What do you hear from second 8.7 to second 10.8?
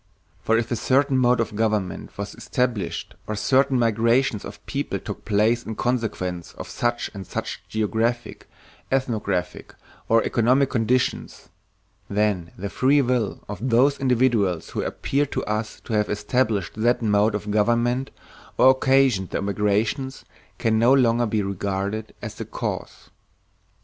ethnographic, or economic